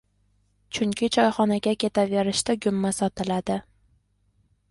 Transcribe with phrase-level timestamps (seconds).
[0.77, 3.61] Chunki choyxonaga ketaverishda gumma sotiladi